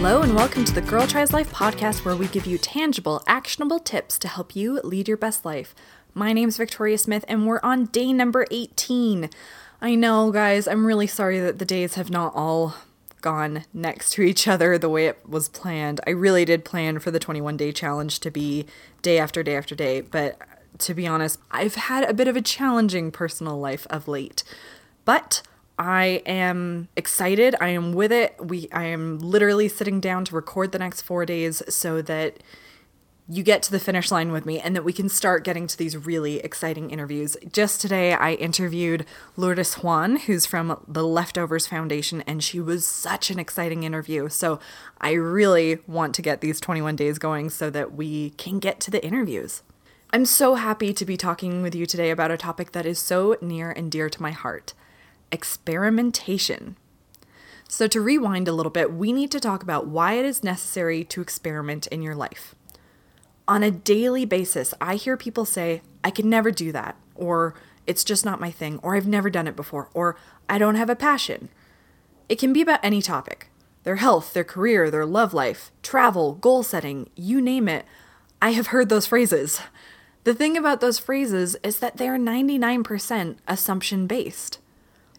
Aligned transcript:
Hello, 0.00 0.22
and 0.22 0.36
welcome 0.36 0.64
to 0.64 0.72
the 0.72 0.80
Girl 0.80 1.08
Tries 1.08 1.32
Life 1.32 1.52
podcast, 1.52 2.04
where 2.04 2.14
we 2.14 2.28
give 2.28 2.46
you 2.46 2.56
tangible, 2.56 3.20
actionable 3.26 3.80
tips 3.80 4.16
to 4.20 4.28
help 4.28 4.54
you 4.54 4.80
lead 4.84 5.08
your 5.08 5.16
best 5.16 5.44
life. 5.44 5.74
My 6.14 6.32
name 6.32 6.48
is 6.48 6.56
Victoria 6.56 6.96
Smith, 6.98 7.24
and 7.26 7.48
we're 7.48 7.58
on 7.64 7.86
day 7.86 8.12
number 8.12 8.46
18. 8.52 9.28
I 9.82 9.96
know, 9.96 10.30
guys, 10.30 10.68
I'm 10.68 10.86
really 10.86 11.08
sorry 11.08 11.40
that 11.40 11.58
the 11.58 11.64
days 11.64 11.96
have 11.96 12.10
not 12.10 12.32
all 12.36 12.76
gone 13.22 13.64
next 13.74 14.10
to 14.10 14.22
each 14.22 14.46
other 14.46 14.78
the 14.78 14.88
way 14.88 15.08
it 15.08 15.28
was 15.28 15.48
planned. 15.48 16.00
I 16.06 16.10
really 16.10 16.44
did 16.44 16.64
plan 16.64 17.00
for 17.00 17.10
the 17.10 17.18
21 17.18 17.56
day 17.56 17.72
challenge 17.72 18.20
to 18.20 18.30
be 18.30 18.66
day 19.02 19.18
after 19.18 19.42
day 19.42 19.56
after 19.56 19.74
day, 19.74 20.00
but 20.00 20.38
to 20.78 20.94
be 20.94 21.08
honest, 21.08 21.40
I've 21.50 21.74
had 21.74 22.08
a 22.08 22.14
bit 22.14 22.28
of 22.28 22.36
a 22.36 22.40
challenging 22.40 23.10
personal 23.10 23.58
life 23.58 23.84
of 23.90 24.06
late. 24.06 24.44
But 25.04 25.42
I 25.78 26.22
am 26.26 26.88
excited. 26.96 27.54
I 27.60 27.68
am 27.68 27.92
with 27.92 28.10
it. 28.10 28.34
We 28.44 28.68
I 28.72 28.84
am 28.86 29.18
literally 29.18 29.68
sitting 29.68 30.00
down 30.00 30.24
to 30.26 30.34
record 30.34 30.72
the 30.72 30.78
next 30.78 31.02
4 31.02 31.24
days 31.24 31.62
so 31.68 32.02
that 32.02 32.42
you 33.30 33.42
get 33.42 33.62
to 33.62 33.70
the 33.70 33.78
finish 33.78 34.10
line 34.10 34.32
with 34.32 34.46
me 34.46 34.58
and 34.58 34.74
that 34.74 34.84
we 34.84 34.92
can 34.92 35.08
start 35.08 35.44
getting 35.44 35.66
to 35.66 35.76
these 35.76 35.96
really 35.96 36.38
exciting 36.38 36.90
interviews. 36.90 37.36
Just 37.52 37.80
today, 37.80 38.14
I 38.14 38.32
interviewed 38.32 39.04
Lourdes 39.36 39.74
Juan, 39.74 40.16
who's 40.16 40.46
from 40.46 40.82
the 40.88 41.06
Leftovers 41.06 41.66
Foundation, 41.66 42.22
and 42.22 42.42
she 42.42 42.58
was 42.58 42.86
such 42.86 43.30
an 43.30 43.38
exciting 43.38 43.82
interview. 43.82 44.30
So 44.30 44.58
I 44.98 45.12
really 45.12 45.78
want 45.86 46.14
to 46.14 46.22
get 46.22 46.40
these 46.40 46.58
21 46.58 46.96
days 46.96 47.18
going 47.18 47.50
so 47.50 47.68
that 47.68 47.92
we 47.92 48.30
can 48.30 48.60
get 48.60 48.80
to 48.80 48.90
the 48.90 49.04
interviews. 49.04 49.62
I'm 50.10 50.24
so 50.24 50.54
happy 50.54 50.94
to 50.94 51.04
be 51.04 51.18
talking 51.18 51.60
with 51.60 51.74
you 51.74 51.84
today 51.84 52.10
about 52.10 52.30
a 52.30 52.38
topic 52.38 52.72
that 52.72 52.86
is 52.86 52.98
so 52.98 53.36
near 53.42 53.70
and 53.70 53.92
dear 53.92 54.08
to 54.08 54.22
my 54.22 54.30
heart 54.30 54.72
experimentation. 55.32 56.76
So, 57.68 57.86
to 57.86 58.00
rewind 58.00 58.48
a 58.48 58.52
little 58.52 58.70
bit, 58.70 58.92
we 58.92 59.12
need 59.12 59.30
to 59.32 59.40
talk 59.40 59.62
about 59.62 59.86
why 59.86 60.14
it 60.14 60.24
is 60.24 60.42
necessary 60.42 61.04
to 61.04 61.20
experiment 61.20 61.86
in 61.88 62.02
your 62.02 62.14
life 62.14 62.54
on 63.48 63.62
a 63.62 63.70
daily 63.70 64.26
basis, 64.26 64.74
I 64.80 64.96
hear 64.96 65.16
people 65.16 65.46
say, 65.46 65.80
I 66.04 66.10
could 66.10 66.26
never 66.26 66.50
do 66.50 66.70
that, 66.72 66.96
or 67.14 67.54
it's 67.86 68.04
just 68.04 68.24
not 68.24 68.40
my 68.40 68.50
thing, 68.50 68.78
or 68.82 68.94
I've 68.94 69.08
never 69.08 69.30
done 69.30 69.48
it 69.48 69.56
before, 69.56 69.88
or 69.94 70.16
I 70.48 70.58
don't 70.58 70.74
have 70.74 70.90
a 70.90 70.94
passion. 70.94 71.48
It 72.28 72.38
can 72.38 72.52
be 72.52 72.60
about 72.60 72.80
any 72.82 73.02
topic 73.02 73.48
their 73.84 73.96
health, 73.96 74.34
their 74.34 74.44
career, 74.44 74.90
their 74.90 75.06
love 75.06 75.32
life, 75.32 75.72
travel, 75.82 76.34
goal 76.34 76.62
setting, 76.62 77.08
you 77.16 77.40
name 77.40 77.68
it. 77.68 77.86
I 78.42 78.50
have 78.50 78.66
heard 78.66 78.90
those 78.90 79.06
phrases. 79.06 79.62
The 80.24 80.34
thing 80.34 80.58
about 80.58 80.82
those 80.82 80.98
phrases 80.98 81.56
is 81.62 81.78
that 81.78 81.96
they're 81.96 82.18
99% 82.18 83.36
assumption 83.46 84.06
based. 84.06 84.58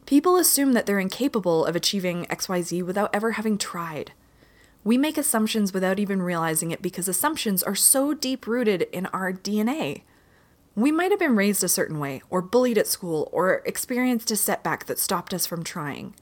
People 0.10 0.38
assume 0.38 0.74
that 0.74 0.88
they're 0.88 1.00
incapable 1.00 1.64
of 1.64 1.76
achieving 1.76 2.26
XYZ 2.32 2.84
without 2.84 3.14
ever 3.14 3.34
having 3.34 3.60
tried. 3.60 4.14
We 4.84 4.98
make 4.98 5.20
assumptions 5.20 5.72
without 5.72 6.00
even 6.00 6.24
realizing 6.24 6.72
it 6.72 6.82
because 6.82 7.08
assumptions 7.08 7.62
are 7.62 7.76
so 7.76 8.16
deep 8.16 8.48
rooted 8.48 8.88
in 8.92 9.06
our 9.06 9.32
DNA. 9.32 10.02
We 10.74 10.92
might 10.92 11.12
have 11.12 11.20
been 11.20 11.36
raised 11.36 11.64
a 11.64 11.70
certain 11.70 12.00
way, 12.00 12.24
or 12.32 12.42
bullied 12.42 12.80
at 12.80 12.88
school, 12.88 13.30
or 13.32 13.62
experienced 13.68 14.32
a 14.32 14.36
setback 14.36 14.88
that 14.88 14.98
stopped 14.98 15.32
us 15.32 15.46
from 15.46 15.64
trying. 15.64 16.16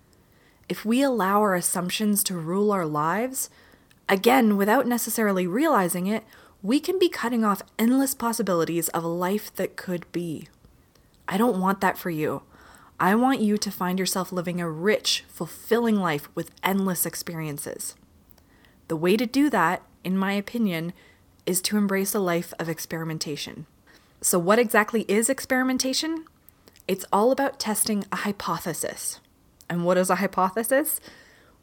If 0.67 0.83
we 0.83 1.01
allow 1.01 1.39
our 1.39 1.55
assumptions 1.55 2.25
to 2.25 2.35
rule 2.35 2.73
our 2.73 2.85
lives, 2.85 3.49
again, 4.09 4.57
without 4.57 4.85
necessarily 4.85 5.47
realizing 5.47 6.07
it, 6.07 6.25
we 6.61 6.81
can 6.81 6.99
be 6.99 7.07
cutting 7.07 7.45
off 7.45 7.61
endless 7.79 8.13
possibilities 8.13 8.89
of 8.89 9.05
a 9.05 9.07
life 9.07 9.55
that 9.55 9.77
could 9.77 10.11
be. 10.11 10.49
I 11.25 11.37
don't 11.37 11.61
want 11.61 11.79
that 11.79 11.97
for 11.97 12.09
you. 12.09 12.43
I 12.99 13.13
want 13.13 13.41
you 13.41 13.57
to 13.57 13.71
find 13.71 13.99
yourself 13.99 14.31
living 14.31 14.59
a 14.59 14.69
rich, 14.69 15.23
fulfilling 15.27 15.97
life 15.97 16.29
with 16.33 16.51
endless 16.63 17.05
experiences. 17.05 17.95
The 18.87 18.95
way 18.95 19.15
to 19.17 19.27
do 19.27 19.49
that, 19.51 19.83
in 20.03 20.17
my 20.17 20.33
opinion, 20.33 20.93
is 21.45 21.61
to 21.61 21.77
embrace 21.77 22.15
a 22.15 22.19
life 22.19 22.53
of 22.57 22.69
experimentation. 22.69 23.67
So, 24.21 24.39
what 24.39 24.57
exactly 24.57 25.05
is 25.07 25.29
experimentation? 25.29 26.25
It's 26.87 27.05
all 27.13 27.31
about 27.31 27.59
testing 27.59 28.03
a 28.11 28.17
hypothesis. 28.17 29.19
And 29.69 29.85
what 29.85 29.97
is 29.97 30.09
a 30.09 30.15
hypothesis? 30.15 30.99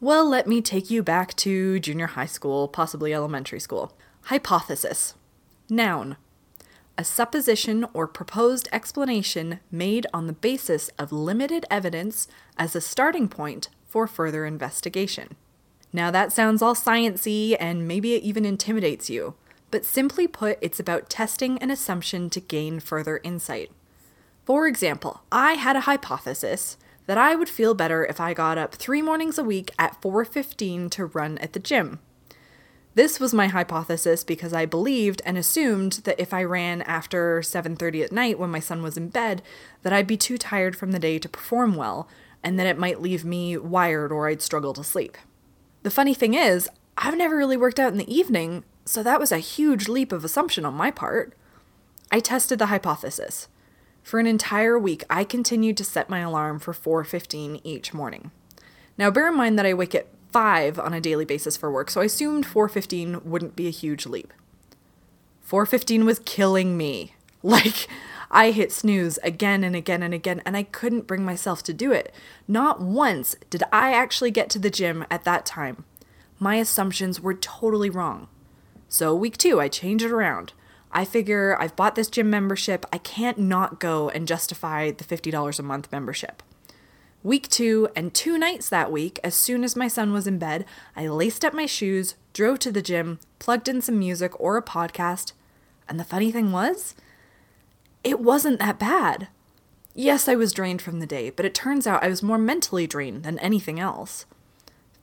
Well, 0.00 0.28
let 0.28 0.46
me 0.46 0.60
take 0.60 0.90
you 0.90 1.02
back 1.02 1.34
to 1.36 1.80
junior 1.80 2.08
high 2.08 2.26
school, 2.26 2.68
possibly 2.68 3.12
elementary 3.12 3.60
school. 3.60 3.96
Hypothesis. 4.24 5.14
Noun. 5.68 6.16
A 6.96 7.02
supposition 7.02 7.86
or 7.92 8.06
proposed 8.06 8.68
explanation 8.70 9.58
made 9.70 10.06
on 10.14 10.28
the 10.28 10.32
basis 10.32 10.90
of 10.96 11.10
limited 11.10 11.66
evidence 11.68 12.28
as 12.56 12.76
a 12.76 12.80
starting 12.80 13.28
point 13.28 13.68
for 13.88 14.06
further 14.06 14.46
investigation. 14.46 15.36
Now 15.92 16.12
that 16.12 16.32
sounds 16.32 16.62
all 16.62 16.76
sciency 16.76 17.56
and 17.58 17.88
maybe 17.88 18.14
it 18.14 18.22
even 18.22 18.44
intimidates 18.44 19.10
you, 19.10 19.34
but 19.72 19.84
simply 19.84 20.28
put, 20.28 20.56
it's 20.60 20.78
about 20.78 21.10
testing 21.10 21.58
an 21.58 21.70
assumption 21.70 22.30
to 22.30 22.40
gain 22.40 22.78
further 22.78 23.20
insight. 23.24 23.72
For 24.44 24.68
example, 24.68 25.22
I 25.32 25.54
had 25.54 25.74
a 25.74 25.80
hypothesis 25.80 26.76
that 27.06 27.18
I 27.18 27.34
would 27.34 27.48
feel 27.48 27.74
better 27.74 28.04
if 28.04 28.20
I 28.20 28.34
got 28.34 28.56
up 28.56 28.74
3 28.74 29.02
mornings 29.02 29.36
a 29.36 29.42
week 29.44 29.72
at 29.78 30.00
4:15 30.00 30.90
to 30.90 31.06
run 31.06 31.38
at 31.38 31.54
the 31.54 31.58
gym. 31.58 31.98
This 32.94 33.18
was 33.18 33.34
my 33.34 33.48
hypothesis 33.48 34.22
because 34.22 34.52
I 34.52 34.66
believed 34.66 35.20
and 35.24 35.36
assumed 35.36 36.02
that 36.04 36.20
if 36.20 36.32
I 36.32 36.44
ran 36.44 36.82
after 36.82 37.42
7:30 37.42 38.04
at 38.04 38.12
night 38.12 38.38
when 38.38 38.50
my 38.50 38.60
son 38.60 38.82
was 38.82 38.96
in 38.96 39.08
bed, 39.08 39.42
that 39.82 39.92
I'd 39.92 40.06
be 40.06 40.16
too 40.16 40.38
tired 40.38 40.76
from 40.76 40.92
the 40.92 41.00
day 41.00 41.18
to 41.18 41.28
perform 41.28 41.74
well 41.74 42.08
and 42.42 42.58
that 42.58 42.68
it 42.68 42.78
might 42.78 43.02
leave 43.02 43.24
me 43.24 43.56
wired 43.56 44.12
or 44.12 44.28
I'd 44.28 44.42
struggle 44.42 44.72
to 44.74 44.84
sleep. 44.84 45.18
The 45.82 45.90
funny 45.90 46.14
thing 46.14 46.34
is, 46.34 46.68
I've 46.96 47.16
never 47.16 47.36
really 47.36 47.56
worked 47.56 47.80
out 47.80 47.90
in 47.90 47.98
the 47.98 48.14
evening, 48.14 48.62
so 48.84 49.02
that 49.02 49.18
was 49.18 49.32
a 49.32 49.38
huge 49.38 49.88
leap 49.88 50.12
of 50.12 50.24
assumption 50.24 50.64
on 50.64 50.74
my 50.74 50.90
part. 50.92 51.34
I 52.12 52.20
tested 52.20 52.60
the 52.60 52.66
hypothesis. 52.66 53.48
For 54.04 54.20
an 54.20 54.26
entire 54.26 54.78
week, 54.78 55.02
I 55.10 55.24
continued 55.24 55.76
to 55.78 55.84
set 55.84 56.10
my 56.10 56.20
alarm 56.20 56.60
for 56.60 56.72
4:15 56.72 57.60
each 57.64 57.92
morning. 57.92 58.30
Now, 58.96 59.10
bear 59.10 59.28
in 59.28 59.34
mind 59.34 59.58
that 59.58 59.66
I 59.66 59.74
wake 59.74 59.94
at 59.94 60.06
5 60.34 60.80
on 60.80 60.92
a 60.92 61.00
daily 61.00 61.24
basis 61.24 61.56
for 61.56 61.70
work, 61.70 61.88
so 61.88 62.00
I 62.00 62.06
assumed 62.06 62.44
4:15 62.44 63.24
wouldn't 63.24 63.54
be 63.54 63.68
a 63.68 63.70
huge 63.70 64.04
leap. 64.04 64.32
4:15 65.48 66.04
was 66.04 66.18
killing 66.18 66.76
me. 66.76 67.14
Like 67.44 67.86
I 68.30 68.50
hit 68.50 68.72
snooze 68.72 69.18
again 69.22 69.62
and 69.62 69.76
again 69.76 70.02
and 70.02 70.12
again, 70.12 70.42
and 70.44 70.56
I 70.56 70.64
couldn't 70.64 71.06
bring 71.06 71.24
myself 71.24 71.62
to 71.64 71.72
do 71.72 71.92
it. 71.92 72.12
Not 72.48 72.80
once 72.80 73.36
did 73.48 73.62
I 73.70 73.92
actually 73.92 74.32
get 74.32 74.50
to 74.50 74.58
the 74.58 74.70
gym 74.70 75.04
at 75.08 75.22
that 75.24 75.46
time. 75.46 75.84
My 76.40 76.56
assumptions 76.56 77.20
were 77.20 77.34
totally 77.34 77.90
wrong. 77.90 78.26
So, 78.88 79.14
week 79.14 79.36
two, 79.36 79.60
I 79.60 79.68
change 79.68 80.02
it 80.02 80.10
around. 80.10 80.52
I 80.90 81.04
figure 81.04 81.56
I've 81.60 81.76
bought 81.76 81.94
this 81.94 82.08
gym 82.08 82.28
membership, 82.28 82.86
I 82.92 82.98
can't 82.98 83.38
not 83.38 83.78
go 83.78 84.08
and 84.08 84.26
justify 84.26 84.90
the 84.90 85.04
$50 85.04 85.58
a 85.58 85.62
month 85.62 85.92
membership. 85.92 86.42
Week 87.24 87.48
two, 87.48 87.88
and 87.96 88.12
two 88.12 88.36
nights 88.36 88.68
that 88.68 88.92
week, 88.92 89.18
as 89.24 89.34
soon 89.34 89.64
as 89.64 89.74
my 89.74 89.88
son 89.88 90.12
was 90.12 90.26
in 90.26 90.38
bed, 90.38 90.66
I 90.94 91.08
laced 91.08 91.42
up 91.42 91.54
my 91.54 91.64
shoes, 91.64 92.16
drove 92.34 92.58
to 92.58 92.70
the 92.70 92.82
gym, 92.82 93.18
plugged 93.38 93.66
in 93.66 93.80
some 93.80 93.98
music 93.98 94.38
or 94.38 94.58
a 94.58 94.62
podcast, 94.62 95.32
and 95.88 95.98
the 95.98 96.04
funny 96.04 96.30
thing 96.30 96.52
was, 96.52 96.94
it 98.04 98.20
wasn't 98.20 98.58
that 98.58 98.78
bad. 98.78 99.28
Yes, 99.94 100.28
I 100.28 100.34
was 100.34 100.52
drained 100.52 100.82
from 100.82 101.00
the 101.00 101.06
day, 101.06 101.30
but 101.30 101.46
it 101.46 101.54
turns 101.54 101.86
out 101.86 102.04
I 102.04 102.08
was 102.08 102.22
more 102.22 102.36
mentally 102.36 102.86
drained 102.86 103.22
than 103.22 103.38
anything 103.38 103.80
else. 103.80 104.26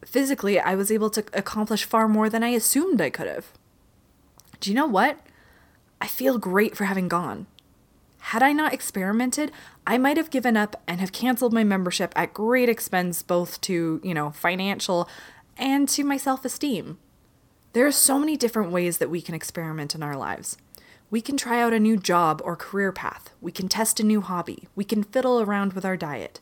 Physically, 0.05 0.59
I 0.59 0.75
was 0.75 0.91
able 0.91 1.09
to 1.09 1.25
accomplish 1.33 1.85
far 1.85 2.07
more 2.07 2.29
than 2.29 2.44
I 2.44 2.50
assumed 2.50 3.01
I 3.01 3.09
could 3.09 3.27
have. 3.27 3.47
Do 4.59 4.69
you 4.69 4.75
know 4.75 4.85
what? 4.85 5.19
I 6.00 6.06
feel 6.06 6.38
great 6.38 6.77
for 6.77 6.85
having 6.85 7.07
gone. 7.07 7.47
Had 8.31 8.44
I 8.44 8.54
not 8.54 8.74
experimented, 8.74 9.51
I 9.86 9.98
might 9.98 10.16
have 10.16 10.30
given 10.30 10.56
up 10.56 10.81
and 10.88 11.01
have 11.01 11.12
canceled 11.12 11.51
my 11.51 11.66
membership 11.66 12.13
at 12.16 12.33
great 12.33 12.69
expense 12.69 13.22
both 13.22 13.60
to, 13.60 14.00
you 14.06 14.13
know, 14.13 14.31
financial 14.31 15.10
and 15.57 15.89
to 15.89 16.06
my 16.06 16.16
self 16.16 16.45
esteem. 16.45 16.98
There 17.74 17.86
are 17.86 17.92
so 17.92 18.18
many 18.18 18.38
different 18.38 18.72
ways 18.72 19.00
that 19.00 19.10
we 19.10 19.22
can 19.22 19.36
experiment 19.36 19.95
in 19.95 20.01
our 20.01 20.16
lives. 20.16 20.57
We 21.10 21.19
can 21.19 21.36
try 21.36 21.62
out 21.62 21.74
a 21.74 21.80
new 21.80 21.98
job 21.98 22.42
or 22.45 22.56
career 22.56 22.94
path. 22.94 23.31
We 23.42 23.51
can 23.51 23.68
test 23.68 24.00
a 24.00 24.06
new 24.06 24.22
hobby. 24.22 24.69
We 24.77 24.86
can 24.86 25.04
fiddle 25.04 25.42
around 25.42 25.74
with 25.74 25.84
our 25.84 25.98
diet. 25.98 26.39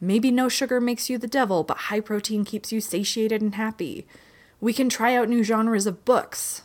Maybe 0.00 0.30
no 0.30 0.48
sugar 0.48 0.80
makes 0.80 1.10
you 1.10 1.18
the 1.18 1.26
devil, 1.26 1.64
but 1.64 1.88
high 1.88 1.98
protein 1.98 2.44
keeps 2.44 2.70
you 2.70 2.80
satiated 2.80 3.42
and 3.42 3.56
happy. 3.56 4.06
We 4.60 4.72
can 4.72 4.88
try 4.88 5.16
out 5.16 5.28
new 5.28 5.42
genres 5.42 5.88
of 5.88 6.04
books. 6.04 6.62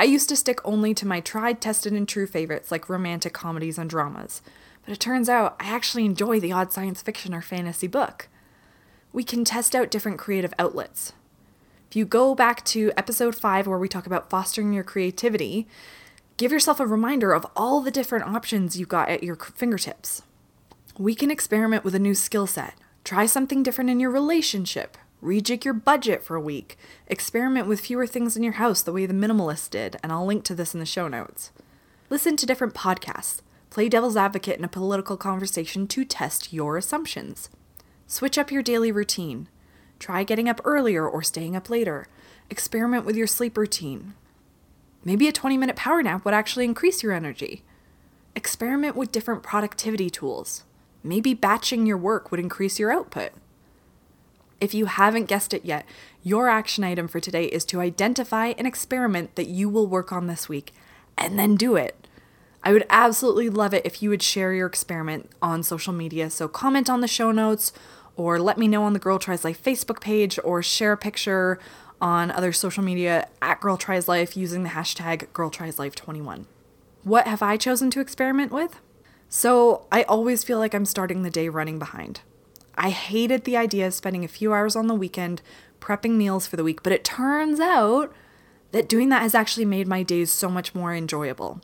I 0.00 0.04
used 0.04 0.30
to 0.30 0.36
stick 0.36 0.60
only 0.64 0.94
to 0.94 1.06
my 1.06 1.20
tried, 1.20 1.60
tested, 1.60 1.92
and 1.92 2.08
true 2.08 2.26
favorites 2.26 2.70
like 2.70 2.88
romantic 2.88 3.34
comedies 3.34 3.76
and 3.76 3.90
dramas, 3.90 4.40
but 4.84 4.92
it 4.92 5.00
turns 5.00 5.28
out 5.28 5.56
I 5.60 5.66
actually 5.66 6.06
enjoy 6.06 6.40
the 6.40 6.52
odd 6.52 6.72
science 6.72 7.02
fiction 7.02 7.34
or 7.34 7.42
fantasy 7.42 7.86
book. 7.86 8.28
We 9.12 9.24
can 9.24 9.44
test 9.44 9.74
out 9.74 9.90
different 9.90 10.18
creative 10.18 10.54
outlets. 10.58 11.12
If 11.90 11.96
you 11.96 12.04
go 12.04 12.34
back 12.34 12.64
to 12.66 12.92
episode 12.96 13.34
5 13.34 13.66
where 13.66 13.78
we 13.78 13.88
talk 13.88 14.06
about 14.06 14.30
fostering 14.30 14.72
your 14.72 14.84
creativity, 14.84 15.66
Give 16.40 16.52
yourself 16.52 16.80
a 16.80 16.86
reminder 16.86 17.34
of 17.34 17.46
all 17.54 17.82
the 17.82 17.90
different 17.90 18.24
options 18.24 18.74
you've 18.74 18.88
got 18.88 19.10
at 19.10 19.22
your 19.22 19.36
fingertips. 19.36 20.22
We 20.96 21.14
can 21.14 21.30
experiment 21.30 21.84
with 21.84 21.94
a 21.94 21.98
new 21.98 22.14
skill 22.14 22.46
set, 22.46 22.76
try 23.04 23.26
something 23.26 23.62
different 23.62 23.90
in 23.90 24.00
your 24.00 24.10
relationship, 24.10 24.96
Rejig 25.22 25.64
your 25.64 25.74
budget 25.74 26.22
for 26.22 26.34
a 26.34 26.40
week. 26.40 26.78
Experiment 27.06 27.66
with 27.66 27.80
fewer 27.80 28.06
things 28.06 28.38
in 28.38 28.42
your 28.42 28.54
house 28.54 28.80
the 28.80 28.92
way 28.92 29.04
the 29.04 29.12
minimalist 29.12 29.68
did, 29.70 29.96
and 30.02 30.10
I'll 30.10 30.24
link 30.24 30.44
to 30.44 30.54
this 30.54 30.72
in 30.72 30.80
the 30.80 30.86
show 30.86 31.08
notes. 31.08 31.52
Listen 32.08 32.36
to 32.38 32.46
different 32.46 32.72
podcasts. 32.72 33.42
Play 33.68 33.90
devil's 33.90 34.16
advocate 34.16 34.58
in 34.58 34.64
a 34.64 34.68
political 34.68 35.18
conversation 35.18 35.86
to 35.88 36.04
test 36.06 36.54
your 36.54 36.78
assumptions. 36.78 37.50
Switch 38.06 38.38
up 38.38 38.50
your 38.50 38.62
daily 38.62 38.90
routine. 38.90 39.48
Try 39.98 40.24
getting 40.24 40.48
up 40.48 40.62
earlier 40.64 41.06
or 41.06 41.22
staying 41.22 41.54
up 41.54 41.68
later. 41.68 42.06
Experiment 42.48 43.04
with 43.04 43.14
your 43.14 43.26
sleep 43.26 43.58
routine. 43.58 44.14
Maybe 45.04 45.28
a 45.28 45.32
20 45.32 45.58
minute 45.58 45.76
power 45.76 46.02
nap 46.02 46.24
would 46.24 46.34
actually 46.34 46.64
increase 46.64 47.02
your 47.02 47.12
energy. 47.12 47.62
Experiment 48.34 48.96
with 48.96 49.12
different 49.12 49.42
productivity 49.42 50.08
tools. 50.08 50.64
Maybe 51.04 51.34
batching 51.34 51.84
your 51.84 51.98
work 51.98 52.30
would 52.30 52.40
increase 52.40 52.78
your 52.78 52.90
output. 52.90 53.32
If 54.60 54.74
you 54.74 54.86
haven't 54.86 55.24
guessed 55.24 55.54
it 55.54 55.64
yet, 55.64 55.86
your 56.22 56.48
action 56.48 56.84
item 56.84 57.08
for 57.08 57.18
today 57.18 57.46
is 57.46 57.64
to 57.66 57.80
identify 57.80 58.48
an 58.58 58.66
experiment 58.66 59.34
that 59.36 59.48
you 59.48 59.68
will 59.68 59.86
work 59.86 60.12
on 60.12 60.26
this 60.26 60.48
week 60.48 60.72
and 61.16 61.38
then 61.38 61.56
do 61.56 61.76
it. 61.76 62.06
I 62.62 62.72
would 62.72 62.84
absolutely 62.90 63.48
love 63.48 63.72
it 63.72 63.86
if 63.86 64.02
you 64.02 64.10
would 64.10 64.22
share 64.22 64.52
your 64.52 64.66
experiment 64.66 65.30
on 65.40 65.62
social 65.62 65.94
media. 65.94 66.28
So 66.28 66.46
comment 66.46 66.90
on 66.90 67.00
the 67.00 67.08
show 67.08 67.32
notes 67.32 67.72
or 68.16 68.38
let 68.38 68.58
me 68.58 68.68
know 68.68 68.82
on 68.82 68.92
the 68.92 68.98
Girl 68.98 69.18
Tries 69.18 69.44
Life 69.44 69.62
Facebook 69.62 70.00
page 70.00 70.38
or 70.44 70.62
share 70.62 70.92
a 70.92 70.96
picture 70.98 71.58
on 72.02 72.30
other 72.30 72.52
social 72.52 72.84
media 72.84 73.28
at 73.40 73.60
Girl 73.60 73.78
Tries 73.78 74.08
Life 74.08 74.36
using 74.36 74.62
the 74.62 74.70
hashtag 74.70 75.32
Girl 75.32 75.48
Tries 75.48 75.78
Life 75.78 75.94
21. 75.94 76.46
What 77.02 77.26
have 77.26 77.42
I 77.42 77.56
chosen 77.56 77.90
to 77.92 78.00
experiment 78.00 78.52
with? 78.52 78.78
So 79.30 79.86
I 79.90 80.02
always 80.02 80.44
feel 80.44 80.58
like 80.58 80.74
I'm 80.74 80.84
starting 80.84 81.22
the 81.22 81.30
day 81.30 81.48
running 81.48 81.78
behind. 81.78 82.20
I 82.82 82.88
hated 82.88 83.44
the 83.44 83.58
idea 83.58 83.86
of 83.86 83.92
spending 83.92 84.24
a 84.24 84.28
few 84.28 84.54
hours 84.54 84.74
on 84.74 84.86
the 84.86 84.94
weekend 84.94 85.42
prepping 85.80 86.12
meals 86.12 86.46
for 86.46 86.56
the 86.56 86.64
week, 86.64 86.82
but 86.82 86.94
it 86.94 87.04
turns 87.04 87.60
out 87.60 88.10
that 88.72 88.88
doing 88.88 89.10
that 89.10 89.20
has 89.20 89.34
actually 89.34 89.66
made 89.66 89.86
my 89.86 90.02
days 90.02 90.32
so 90.32 90.48
much 90.48 90.74
more 90.74 90.94
enjoyable. 90.94 91.60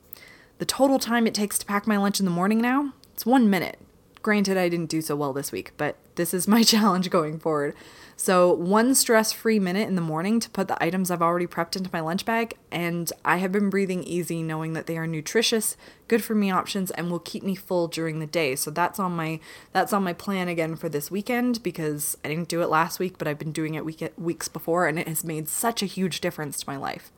The 0.58 0.66
total 0.66 0.98
time 0.98 1.26
it 1.26 1.32
takes 1.32 1.56
to 1.58 1.64
pack 1.64 1.86
my 1.86 1.96
lunch 1.96 2.20
in 2.20 2.26
the 2.26 2.30
morning 2.30 2.60
now, 2.60 2.92
it's 3.14 3.24
one 3.24 3.48
minute. 3.48 3.78
Granted, 4.26 4.56
I 4.56 4.69
didn't 4.69 4.90
do 4.90 5.02
so 5.02 5.14
well 5.14 5.32
this 5.32 5.52
week, 5.52 5.70
but 5.76 5.94
this 6.17 6.34
is 6.34 6.49
my 6.49 6.62
challenge 6.64 7.11
going 7.11 7.38
forward. 7.38 7.76
So, 8.17 8.52
one 8.52 8.96
stress 8.96 9.31
free 9.31 9.61
minute 9.61 9.87
in 9.87 9.94
the 9.94 10.00
morning 10.00 10.40
to 10.40 10.50
put 10.50 10.67
the 10.67 10.82
items 10.82 11.12
I've 11.12 11.23
already 11.23 11.46
prepped 11.46 11.76
into 11.76 11.90
my 11.93 12.00
lunch 12.00 12.25
bag, 12.25 12.56
and 12.73 13.12
I 13.25 13.37
have 13.37 13.52
been 13.52 13.70
breathing 13.70 14.02
easy 14.02 14.43
knowing 14.43 14.73
that 14.73 14.88
they 14.88 14.99
are 14.99 15.06
nutritious, 15.06 15.76
good 16.08 16.25
for 16.25 16.34
me 16.34 16.50
options, 16.50 16.90
and 16.90 17.08
will 17.08 17.20
keep 17.20 17.44
me 17.44 17.55
full 17.55 17.87
during 17.87 18.19
the 18.19 18.26
day. 18.26 18.56
So 18.56 18.73
that's 18.73 18.99
on 18.99 19.12
my 19.12 19.38
that's 19.73 19.93
on 19.93 20.02
my 20.02 20.12
plan 20.12 20.49
again 20.49 20.75
for 20.75 20.88
this 20.88 21.08
weekend 21.08 21.62
because 21.62 22.19
I 22.25 22.28
didn't 22.28 22.49
do 22.49 22.62
it 22.62 22.69
last 22.69 22.99
week, 22.99 23.19
but 23.19 23.28
I've 23.28 23.38
been 23.38 23.52
doing 23.52 23.76
it 23.76 23.84
week, 23.84 24.12
weeks 24.19 24.49
before, 24.49 24.88
and 24.88 24.99
it 24.99 25.06
has 25.06 25.23
made 25.23 25.46
such 25.49 25.84
a 25.84 25.87
huge 25.87 26.20
difference 26.20 26.58
to 26.58 26.69
my 26.69 26.76
life. 26.76 27.12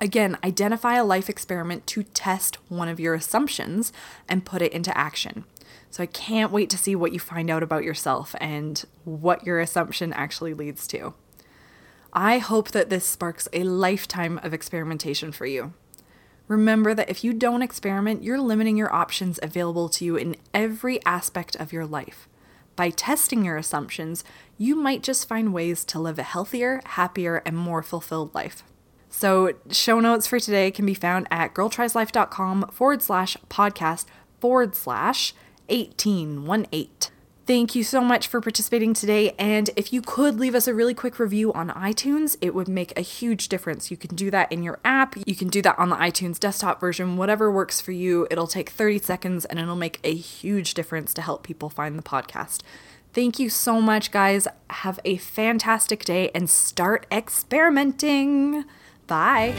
Again, 0.00 0.38
identify 0.44 0.94
a 0.94 1.04
life 1.04 1.28
experiment 1.28 1.86
to 1.88 2.04
test 2.04 2.56
one 2.70 2.88
of 2.88 3.00
your 3.00 3.14
assumptions 3.14 3.92
and 4.28 4.44
put 4.44 4.62
it 4.62 4.72
into 4.72 4.96
action. 4.96 5.44
So 5.90 6.02
I 6.02 6.06
can't 6.06 6.52
wait 6.52 6.70
to 6.70 6.78
see 6.78 6.94
what 6.94 7.12
you 7.12 7.18
find 7.18 7.50
out 7.50 7.62
about 7.62 7.82
yourself 7.82 8.34
and 8.40 8.84
what 9.04 9.44
your 9.44 9.58
assumption 9.58 10.12
actually 10.12 10.54
leads 10.54 10.86
to. 10.88 11.14
I 12.12 12.38
hope 12.38 12.70
that 12.70 12.90
this 12.90 13.04
sparks 13.04 13.48
a 13.52 13.64
lifetime 13.64 14.38
of 14.42 14.54
experimentation 14.54 15.32
for 15.32 15.46
you. 15.46 15.74
Remember 16.46 16.94
that 16.94 17.10
if 17.10 17.22
you 17.22 17.34
don't 17.34 17.62
experiment, 17.62 18.22
you're 18.22 18.40
limiting 18.40 18.76
your 18.76 18.92
options 18.92 19.38
available 19.42 19.88
to 19.90 20.04
you 20.04 20.16
in 20.16 20.36
every 20.54 21.04
aspect 21.04 21.56
of 21.56 21.72
your 21.72 21.84
life. 21.84 22.28
By 22.74 22.90
testing 22.90 23.44
your 23.44 23.56
assumptions, 23.56 24.24
you 24.56 24.76
might 24.76 25.02
just 25.02 25.28
find 25.28 25.52
ways 25.52 25.84
to 25.86 25.98
live 25.98 26.18
a 26.18 26.22
healthier, 26.22 26.80
happier, 26.84 27.42
and 27.44 27.56
more 27.56 27.82
fulfilled 27.82 28.34
life. 28.34 28.62
So, 29.10 29.54
show 29.70 30.00
notes 30.00 30.26
for 30.26 30.38
today 30.38 30.70
can 30.70 30.86
be 30.86 30.94
found 30.94 31.26
at 31.30 31.54
girltrieslife.com 31.54 32.70
forward 32.72 33.02
slash 33.02 33.36
podcast 33.48 34.04
forward 34.40 34.74
slash 34.74 35.34
1818. 35.68 36.88
Thank 37.48 37.74
you 37.74 37.82
so 37.82 38.02
much 38.02 38.28
for 38.28 38.42
participating 38.42 38.92
today. 38.92 39.34
And 39.38 39.70
if 39.74 39.90
you 39.90 40.02
could 40.02 40.38
leave 40.38 40.54
us 40.54 40.68
a 40.68 40.74
really 40.74 40.92
quick 40.92 41.18
review 41.18 41.50
on 41.54 41.70
iTunes, 41.70 42.36
it 42.42 42.54
would 42.54 42.68
make 42.68 42.96
a 42.96 43.00
huge 43.00 43.48
difference. 43.48 43.90
You 43.90 43.96
can 43.96 44.14
do 44.14 44.30
that 44.30 44.52
in 44.52 44.62
your 44.62 44.78
app, 44.84 45.14
you 45.26 45.34
can 45.34 45.48
do 45.48 45.62
that 45.62 45.78
on 45.78 45.88
the 45.88 45.96
iTunes 45.96 46.38
desktop 46.38 46.78
version, 46.78 47.16
whatever 47.16 47.50
works 47.50 47.80
for 47.80 47.92
you. 47.92 48.26
It'll 48.30 48.46
take 48.46 48.68
30 48.68 48.98
seconds 48.98 49.46
and 49.46 49.58
it'll 49.58 49.76
make 49.76 49.98
a 50.04 50.14
huge 50.14 50.74
difference 50.74 51.14
to 51.14 51.22
help 51.22 51.42
people 51.42 51.70
find 51.70 51.98
the 51.98 52.02
podcast. 52.02 52.60
Thank 53.14 53.38
you 53.38 53.48
so 53.48 53.80
much, 53.80 54.10
guys. 54.10 54.46
Have 54.68 55.00
a 55.06 55.16
fantastic 55.16 56.04
day 56.04 56.30
and 56.34 56.50
start 56.50 57.06
experimenting. 57.10 58.66
Bye. 59.08 59.54